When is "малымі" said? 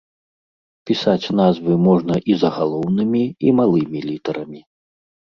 3.61-3.99